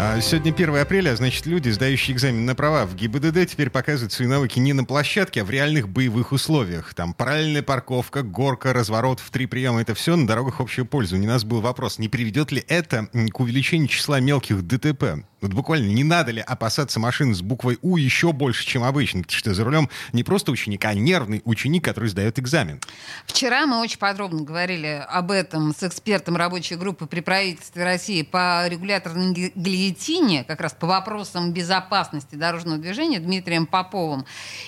А 0.00 0.20
сегодня 0.20 0.52
1 0.52 0.76
апреля, 0.76 1.16
значит, 1.16 1.44
люди, 1.46 1.70
сдающие 1.70 2.14
экзамен 2.14 2.46
на 2.46 2.54
права 2.54 2.86
в 2.86 2.94
ГИБДД, 2.94 3.50
теперь 3.50 3.68
показывают 3.68 4.12
свои 4.12 4.28
навыки 4.28 4.60
не 4.60 4.72
на 4.72 4.84
площадке, 4.84 5.42
а 5.42 5.44
в 5.44 5.50
реальных 5.50 5.88
боевых 5.88 6.30
условиях. 6.30 6.94
Там 6.94 7.14
параллельная 7.14 7.64
парковка, 7.64 8.22
горка, 8.22 8.72
разворот 8.72 9.18
в 9.18 9.28
три 9.30 9.46
приема. 9.46 9.80
Это 9.80 9.96
все 9.96 10.14
на 10.14 10.24
дорогах 10.24 10.60
общего 10.60 10.84
пользования. 10.84 11.26
У 11.28 11.32
нас 11.32 11.42
был 11.42 11.60
вопрос, 11.60 11.98
не 11.98 12.08
приведет 12.08 12.52
ли 12.52 12.64
это 12.68 13.08
к 13.32 13.40
увеличению 13.40 13.88
числа 13.88 14.20
мелких 14.20 14.64
ДТП? 14.64 15.24
Вот 15.40 15.52
буквально 15.52 15.92
не 15.92 16.04
надо 16.04 16.32
ли 16.32 16.40
опасаться 16.40 16.98
машин 16.98 17.34
с 17.34 17.42
буквой 17.42 17.78
У 17.82 17.96
еще 17.96 18.32
больше, 18.32 18.66
чем 18.66 18.82
обычно? 18.82 19.22
Потому 19.22 19.38
что 19.38 19.54
за 19.54 19.64
рулем 19.64 19.88
не 20.12 20.24
просто 20.24 20.50
ученик, 20.50 20.84
а 20.84 20.94
нервный 20.94 21.42
ученик, 21.44 21.84
который 21.84 22.08
сдает 22.08 22.38
экзамен. 22.38 22.80
Вчера 23.26 23.66
мы 23.66 23.80
очень 23.80 23.98
подробно 23.98 24.42
говорили 24.42 25.04
об 25.08 25.30
этом 25.30 25.74
с 25.74 25.82
экспертом 25.82 26.36
рабочей 26.36 26.74
группы 26.74 27.06
при 27.06 27.20
правительстве 27.20 27.84
России 27.84 28.22
по 28.22 28.66
регуляторной 28.66 29.52
гильотине, 29.54 30.44
как 30.44 30.60
раз 30.60 30.72
по 30.72 30.86
вопросам 30.86 31.52
безопасности 31.52 32.34
дорожного 32.34 32.78
движения 32.78 33.20
Дмитрием 33.20 33.66
Поповым. 33.66 34.26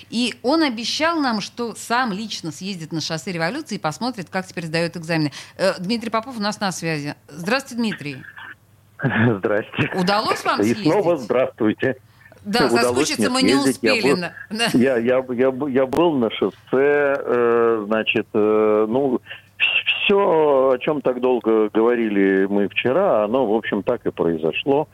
И 0.09 0.35
он 0.41 0.63
обещал 0.63 1.19
нам, 1.19 1.41
что 1.41 1.75
сам 1.75 2.13
лично 2.13 2.51
съездит 2.51 2.93
на 2.93 3.01
шоссе 3.01 3.31
революции 3.31 3.75
и 3.75 3.79
посмотрит, 3.79 4.29
как 4.29 4.47
теперь 4.47 4.67
сдают 4.67 4.95
экзамены. 4.95 5.31
Э, 5.57 5.73
Дмитрий 5.79 6.09
Попов 6.09 6.37
у 6.37 6.41
нас 6.41 6.59
на 6.59 6.71
связи. 6.71 7.15
Здравствуйте, 7.27 7.75
Дмитрий. 7.75 8.23
Здрасте. 9.37 9.91
Удалось 9.95 10.43
вам 10.45 10.61
съездить? 10.61 10.85
И 10.85 10.89
снова 10.89 11.17
здравствуйте. 11.17 11.95
Да, 12.43 12.67
Удалось 12.67 12.81
соскучиться 12.81 13.29
мы 13.29 13.43
не 13.43 13.55
успели. 13.55 14.07
Я 14.07 14.15
был, 14.15 14.79
я, 14.79 14.97
я, 14.97 15.25
я, 15.29 15.53
я 15.69 15.85
был 15.85 16.13
на 16.13 16.31
шоссе, 16.31 16.57
э, 16.71 17.83
значит, 17.85 18.27
э, 18.33 18.85
ну, 18.89 19.21
все, 20.11 20.71
о 20.73 20.77
чем 20.77 21.01
так 21.01 21.21
долго 21.21 21.69
говорили 21.69 22.45
мы 22.45 22.67
вчера, 22.67 23.23
оно, 23.23 23.45
в 23.45 23.53
общем, 23.53 23.81
так 23.81 24.05
и 24.05 24.11
произошло. 24.11 24.89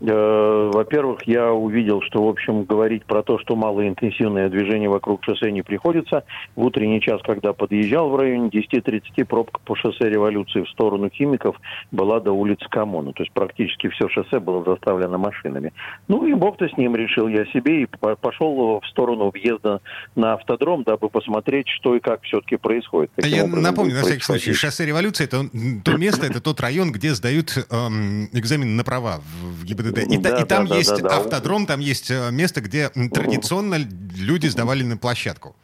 Э, 0.00 0.70
во-первых, 0.72 1.24
я 1.24 1.52
увидел, 1.52 2.00
что, 2.02 2.24
в 2.24 2.28
общем, 2.28 2.64
говорить 2.64 3.04
про 3.04 3.22
то, 3.22 3.38
что 3.38 3.54
малоинтенсивное 3.54 4.48
движение 4.48 4.88
вокруг 4.88 5.24
шоссе 5.24 5.52
не 5.52 5.62
приходится. 5.62 6.24
В 6.56 6.64
утренний 6.64 7.02
час, 7.02 7.20
когда 7.22 7.52
подъезжал 7.52 8.08
в 8.08 8.16
районе 8.16 8.48
10.30, 8.48 9.24
пробка 9.26 9.60
по 9.64 9.76
шоссе 9.76 10.08
Революции 10.08 10.62
в 10.62 10.68
сторону 10.70 11.10
химиков 11.10 11.56
была 11.90 12.20
до 12.20 12.32
улицы 12.32 12.66
Коммуна. 12.70 13.12
То 13.12 13.24
есть 13.24 13.32
практически 13.32 13.88
все 13.88 14.08
шоссе 14.08 14.40
было 14.40 14.64
заставлено 14.64 15.18
машинами. 15.18 15.72
Ну 16.08 16.26
и 16.26 16.32
бог-то 16.32 16.66
с 16.66 16.76
ним 16.78 16.96
решил 16.96 17.28
я 17.28 17.44
себе 17.46 17.82
и 17.82 17.86
пошел 18.20 18.80
в 18.80 18.86
сторону 18.88 19.30
въезда 19.30 19.80
на 20.16 20.34
автодром, 20.34 20.82
дабы 20.84 21.10
посмотреть, 21.10 21.68
что 21.68 21.94
и 21.94 22.00
как 22.00 22.22
все-таки 22.22 22.56
происходит. 22.56 23.10
Я 23.18 23.46
напомню, 23.46 23.96
на 23.96 24.02
всякий 24.02 24.22
случай, 24.22 24.61
шоссе 24.62 24.86
революции 24.86 25.24
это 25.24 25.48
то 25.84 25.96
место, 25.96 26.26
это 26.26 26.40
тот 26.40 26.60
район, 26.60 26.92
где 26.92 27.14
сдают 27.14 27.66
эм, 27.70 28.28
экзамен 28.32 28.76
на 28.76 28.84
права 28.84 29.20
в 29.42 29.64
ГИБДД. 29.64 29.98
И, 29.98 30.16
да, 30.18 30.40
и 30.40 30.44
там 30.44 30.66
да, 30.66 30.76
есть 30.76 31.02
да, 31.02 31.16
автодром, 31.18 31.66
там 31.66 31.80
есть 31.80 32.10
э, 32.10 32.30
место, 32.30 32.60
где 32.60 32.88
традиционно 32.88 33.76
люди 34.16 34.46
сдавали 34.46 34.84
на 34.84 34.96
площадку. 34.96 35.56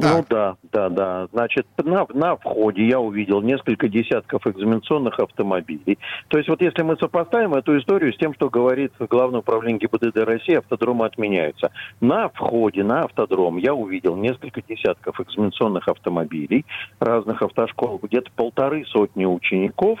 Так. 0.00 0.16
Ну 0.16 0.24
да, 0.28 0.56
да, 0.72 0.88
да. 0.88 1.28
Значит, 1.32 1.66
на, 1.76 2.06
на 2.12 2.36
входе 2.36 2.86
я 2.86 3.00
увидел 3.00 3.42
несколько 3.42 3.88
десятков 3.88 4.46
экзаменационных 4.46 5.18
автомобилей. 5.18 5.98
То 6.28 6.38
есть 6.38 6.48
вот 6.48 6.62
если 6.62 6.82
мы 6.82 6.96
сопоставим 6.96 7.54
эту 7.54 7.78
историю 7.78 8.12
с 8.12 8.16
тем, 8.16 8.34
что 8.34 8.48
говорит 8.48 8.92
Главное 9.10 9.40
управление 9.40 9.80
ГИБДД 9.80 10.18
России, 10.18 10.54
автодромы 10.54 11.04
отменяются. 11.04 11.70
На 12.00 12.28
входе, 12.28 12.84
на 12.84 13.02
автодром 13.02 13.56
я 13.56 13.74
увидел 13.74 14.16
несколько 14.16 14.62
десятков 14.62 15.20
экзаменационных 15.20 15.88
автомобилей 15.88 16.64
разных 17.00 17.42
автошкол, 17.42 18.00
где-то 18.02 18.30
полторы 18.36 18.84
сотни 18.86 19.24
учеников, 19.24 19.98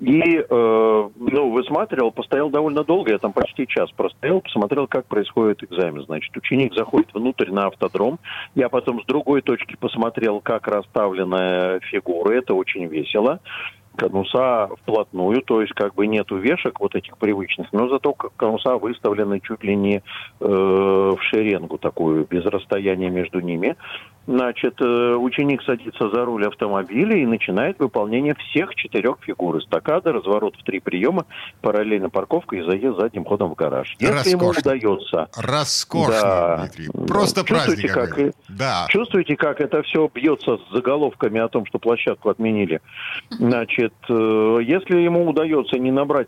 и, 0.00 0.38
э, 0.38 1.08
ну, 1.16 1.50
высматривал, 1.50 2.12
постоял 2.12 2.50
довольно 2.50 2.84
долго, 2.84 3.10
я 3.10 3.18
там 3.18 3.32
почти 3.32 3.66
час 3.66 3.90
простоял, 3.90 4.40
посмотрел, 4.40 4.86
как 4.86 5.06
происходит 5.06 5.64
экзамен. 5.64 6.04
Значит, 6.04 6.36
ученик 6.36 6.74
заходит 6.74 7.12
внутрь 7.12 7.50
на 7.50 7.66
автодром, 7.66 8.18
я 8.54 8.68
потом 8.68 9.02
с 9.02 9.06
другой 9.06 9.42
точки 9.42 9.76
посмотрел, 9.76 10.40
как 10.40 10.68
расставлены 10.68 11.80
фигуры, 11.90 12.38
это 12.38 12.54
очень 12.54 12.86
весело 12.86 13.40
конуса 13.98 14.68
вплотную, 14.82 15.42
то 15.42 15.60
есть 15.60 15.72
как 15.74 15.94
бы 15.94 16.06
нету 16.06 16.36
вешек 16.36 16.80
вот 16.80 16.94
этих 16.94 17.18
привычных, 17.18 17.72
но 17.72 17.88
зато 17.88 18.14
конуса 18.14 18.76
выставлены 18.76 19.40
чуть 19.40 19.62
ли 19.64 19.76
не 19.76 19.96
э, 19.96 20.00
в 20.40 21.18
шеренгу 21.20 21.78
такую, 21.78 22.26
без 22.26 22.44
расстояния 22.46 23.10
между 23.10 23.40
ними. 23.40 23.76
Значит, 24.28 24.74
э, 24.82 25.14
ученик 25.14 25.62
садится 25.62 26.10
за 26.10 26.24
руль 26.26 26.46
автомобиля 26.46 27.16
и 27.16 27.24
начинает 27.24 27.78
выполнение 27.78 28.34
всех 28.34 28.74
четырех 28.74 29.16
фигур. 29.22 29.56
Эстакада, 29.58 30.12
разворот 30.12 30.54
в 30.54 30.64
три 30.64 30.80
приема, 30.80 31.24
параллельно 31.62 32.10
парковка 32.10 32.56
и 32.56 32.62
заезд 32.62 32.98
задним 32.98 33.24
ходом 33.24 33.52
в 33.52 33.54
гараж. 33.54 33.96
Если 33.98 34.12
Роскошно. 34.12 34.36
ему 34.36 34.50
удается... 34.50 35.28
Роскошно, 35.34 36.12
да, 36.20 36.68
Дмитрий. 36.76 37.06
Просто 37.06 37.42
чувствуете, 37.42 37.88
праздник. 37.88 38.34
Как, 38.34 38.47
да. 38.58 38.86
Чувствуете, 38.90 39.36
как 39.36 39.60
это 39.60 39.82
все 39.84 40.10
бьется 40.12 40.58
с 40.58 40.72
заголовками 40.72 41.40
о 41.40 41.48
том, 41.48 41.64
что 41.66 41.78
площадку 41.78 42.28
отменили? 42.28 42.80
Значит, 43.30 43.94
э, 44.08 44.58
если 44.62 44.98
ему 44.98 45.28
удается 45.28 45.78
не 45.78 45.92
набрать 45.92 46.26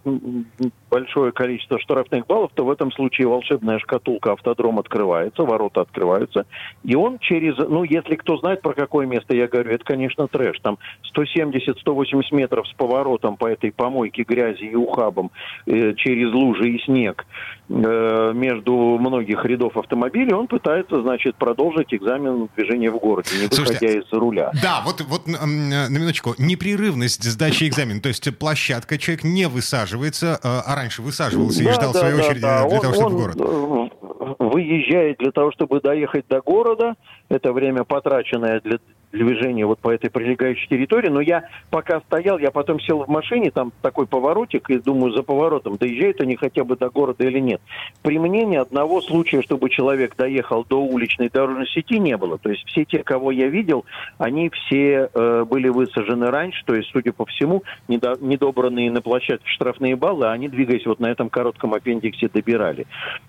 большое 0.90 1.32
количество 1.32 1.80
штрафных 1.80 2.26
баллов, 2.26 2.52
то 2.54 2.64
в 2.64 2.70
этом 2.70 2.92
случае 2.92 3.26
волшебная 3.26 3.80
шкатулка 3.80 4.32
автодром 4.32 4.78
открывается, 4.78 5.42
ворота 5.42 5.80
открываются, 5.80 6.46
и 6.84 6.94
он 6.94 7.18
через... 7.18 7.56
Ну, 7.58 7.82
если 7.82 8.14
кто 8.14 8.36
знает, 8.36 8.62
про 8.62 8.74
какое 8.74 9.06
место 9.06 9.34
я 9.34 9.48
говорю, 9.48 9.72
это, 9.72 9.84
конечно, 9.84 10.28
трэш. 10.28 10.60
Там 10.60 10.78
170-180 11.16 12.22
метров 12.30 12.68
с 12.68 12.72
поворотом 12.74 13.36
по 13.36 13.46
этой 13.46 13.72
помойке 13.72 14.22
грязи 14.22 14.64
и 14.64 14.76
ухабам 14.76 15.32
э, 15.66 15.94
через 15.94 16.32
лужи 16.32 16.70
и 16.70 16.78
снег 16.84 17.26
э, 17.68 18.32
между 18.34 18.72
многих 19.00 19.44
рядов 19.44 19.76
автомобилей, 19.76 20.32
он 20.32 20.46
пытается, 20.46 21.02
значит, 21.02 21.34
продолжить 21.34 21.92
экзамен 21.92 22.19
движения 22.54 22.90
в 22.90 22.98
городе, 22.98 23.30
не 23.36 23.42
выходя 23.44 23.64
Слушайте, 23.64 23.98
из 23.98 24.12
руля. 24.12 24.52
Да, 24.62 24.82
вот, 24.84 25.00
вот 25.02 25.26
на 25.26 25.44
минуточку. 25.88 26.34
Непрерывность 26.38 27.24
сдачи 27.24 27.64
экзамена. 27.68 28.00
То 28.00 28.08
есть 28.08 28.38
площадка, 28.38 28.98
человек 28.98 29.24
не 29.24 29.48
высаживается, 29.48 30.38
э, 30.42 30.48
а 30.66 30.74
раньше 30.74 31.02
высаживался 31.02 31.64
да, 31.64 31.70
и 31.70 31.72
ждал 31.74 31.92
да, 31.92 31.98
своей 31.98 32.16
да, 32.16 32.22
очереди 32.22 32.40
да. 32.40 32.68
для 32.68 32.76
он, 32.76 32.82
того, 32.82 32.94
чтобы 32.94 33.06
он, 33.06 33.12
в 33.12 33.16
город. 33.16 33.36
Э, 33.40 34.34
выезжает 34.38 35.18
для 35.18 35.32
того, 35.32 35.52
чтобы 35.52 35.80
доехать 35.80 36.26
до 36.28 36.40
города. 36.40 36.94
Это 37.28 37.52
время 37.52 37.84
потраченное 37.84 38.60
для 38.60 38.78
движения 39.12 39.66
вот 39.66 39.78
по 39.80 39.90
этой 39.90 40.10
прилегающей 40.10 40.68
территории, 40.68 41.08
но 41.08 41.20
я 41.20 41.44
пока 41.70 42.00
стоял, 42.00 42.38
я 42.38 42.50
потом 42.50 42.80
сел 42.80 43.04
в 43.04 43.08
машине, 43.08 43.50
там 43.50 43.72
такой 43.82 44.06
поворотик, 44.06 44.70
и 44.70 44.78
думаю, 44.78 45.12
за 45.12 45.22
поворотом, 45.22 45.76
доезжают 45.76 46.20
они 46.20 46.36
хотя 46.36 46.64
бы 46.64 46.76
до 46.76 46.90
города 46.90 47.24
или 47.24 47.38
нет. 47.38 47.60
При 48.02 48.18
мне 48.18 48.44
ни 48.44 48.56
одного 48.56 49.00
случая, 49.00 49.42
чтобы 49.42 49.70
человек 49.70 50.16
доехал 50.16 50.64
до 50.68 50.80
уличной 50.80 51.28
дорожной 51.28 51.66
сети, 51.68 51.98
не 51.98 52.16
было. 52.16 52.38
То 52.38 52.50
есть 52.50 52.66
все 52.66 52.84
те, 52.84 53.02
кого 53.02 53.30
я 53.30 53.48
видел, 53.48 53.84
они 54.18 54.50
все 54.50 55.10
э, 55.12 55.44
были 55.44 55.68
высажены 55.68 56.30
раньше, 56.30 56.62
то 56.64 56.74
есть, 56.74 56.90
судя 56.90 57.12
по 57.12 57.24
всему, 57.26 57.62
недо, 57.88 58.16
недобранные 58.20 58.90
на 58.90 59.02
площадке 59.02 59.48
штрафные 59.48 59.96
баллы, 59.96 60.28
они, 60.28 60.48
двигаясь 60.48 60.86
вот 60.86 61.00
на 61.00 61.06
этом 61.06 61.30
коротком 61.30 61.74
аппендиксе, 61.74 62.28
добирали. 62.28 62.86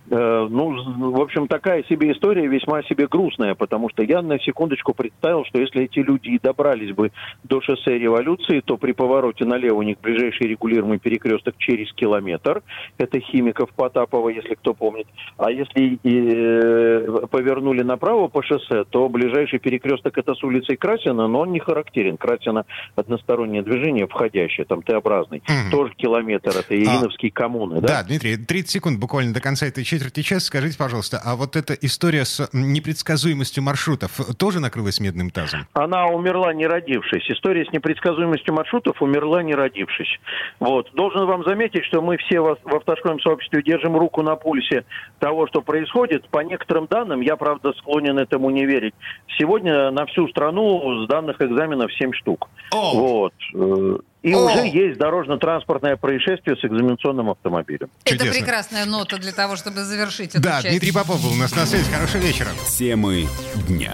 Э, 0.09 0.47
ну, 0.49 1.11
в 1.11 1.21
общем, 1.21 1.47
такая 1.47 1.83
себе 1.83 2.11
история 2.11 2.47
весьма 2.47 2.83
себе 2.83 3.07
грустная, 3.07 3.55
потому 3.55 3.89
что 3.89 4.03
я 4.03 4.21
на 4.21 4.39
секундочку 4.39 4.93
представил, 4.93 5.45
что 5.45 5.59
если 5.59 5.70
если 5.71 5.85
эти 5.85 5.99
люди 5.99 6.29
и 6.29 6.39
добрались 6.39 6.93
бы 6.93 7.11
до 7.43 7.61
шоссе 7.61 7.97
революции, 7.97 8.61
то 8.61 8.77
при 8.77 8.91
повороте 8.91 9.45
налево 9.45 9.75
у 9.75 9.81
них 9.81 9.97
ближайший 10.01 10.47
регулируемый 10.47 10.99
перекресток 10.99 11.55
через 11.57 11.91
километр. 11.93 12.61
Это 12.97 13.19
Химиков 13.19 13.69
Потапова, 13.71 14.29
если 14.29 14.55
кто 14.55 14.73
помнит. 14.73 15.07
А 15.37 15.51
если 15.51 15.99
э, 16.03 17.27
повернули 17.27 17.83
направо 17.83 18.27
по 18.27 18.43
шоссе, 18.43 18.83
то 18.89 19.09
ближайший 19.09 19.59
перекресток 19.59 20.17
это 20.17 20.35
с 20.35 20.43
улицей 20.43 20.77
Красина, 20.77 21.27
но 21.27 21.41
он 21.41 21.51
не 21.51 21.59
характерен. 21.59 22.17
Красина 22.17 22.65
одностороннее 22.95 23.63
движение 23.63 24.07
входящее, 24.07 24.65
там 24.65 24.81
Т-образный. 24.81 25.41
Угу. 25.47 25.71
Тоже 25.71 25.93
километр, 25.95 26.49
это 26.49 26.75
Ильиновские 26.75 27.31
а, 27.33 27.39
коммуны. 27.39 27.81
Да? 27.81 27.87
да, 27.87 28.03
Дмитрий, 28.03 28.37
30 28.37 28.69
секунд 28.69 28.99
буквально 28.99 29.33
до 29.33 29.41
конца 29.41 29.65
этой 29.65 29.83
четверти 29.83 30.21
часа. 30.21 30.47
Скажите, 30.47 30.77
пожалуйста, 30.77 31.21
а 31.23 31.35
вот 31.35 31.55
эта 31.55 31.73
история 31.73 32.25
с 32.25 32.49
непредсказуемостью 32.53 33.63
маршрутов 33.63 34.19
тоже 34.37 34.59
накрылась 34.59 34.99
медным 34.99 35.29
тазом? 35.29 35.60
она 35.73 36.07
умерла 36.07 36.53
не 36.53 36.67
родившись. 36.67 37.29
История 37.29 37.65
с 37.65 37.71
непредсказуемостью 37.71 38.53
маршрутов 38.53 39.01
умерла 39.01 39.43
не 39.43 39.53
родившись. 39.53 40.19
Вот. 40.59 40.89
Должен 40.93 41.25
вам 41.25 41.43
заметить, 41.43 41.85
что 41.85 42.01
мы 42.01 42.17
все 42.17 42.39
в 42.39 42.75
автошкольном 42.75 43.19
сообществе 43.19 43.63
держим 43.63 43.97
руку 43.97 44.21
на 44.21 44.35
пульсе 44.35 44.85
того, 45.19 45.47
что 45.47 45.61
происходит. 45.61 46.27
По 46.29 46.39
некоторым 46.39 46.87
данным, 46.87 47.21
я, 47.21 47.35
правда, 47.35 47.73
склонен 47.77 48.17
этому 48.19 48.49
не 48.49 48.65
верить, 48.65 48.93
сегодня 49.37 49.91
на 49.91 50.05
всю 50.05 50.27
страну 50.29 51.03
с 51.03 51.07
данных 51.07 51.41
экзаменов 51.41 51.93
7 51.93 52.13
штук. 52.13 52.49
Oh. 52.73 52.91
Вот. 52.93 53.33
Э, 53.53 53.97
и 54.23 54.33
О! 54.33 54.45
уже 54.45 54.67
есть 54.67 54.99
дорожно-транспортное 54.99 55.95
происшествие 55.95 56.55
с 56.55 56.63
экзаменационным 56.63 57.29
автомобилем. 57.31 57.89
Это 58.05 58.17
Чудесно. 58.17 58.39
прекрасная 58.39 58.85
нота 58.85 59.17
для 59.17 59.31
того, 59.31 59.55
чтобы 59.55 59.83
завершить 59.83 60.35
эту 60.35 60.43
Да, 60.43 60.61
часть. 60.61 60.69
Дмитрий 60.69 60.91
Попов 60.91 61.23
был 61.23 61.31
у 61.31 61.35
нас 61.35 61.55
на 61.55 61.65
связи. 61.65 61.91
Хорошего 61.91 62.21
вечера. 62.21 62.49
Темы 62.67 63.25
дня. 63.67 63.93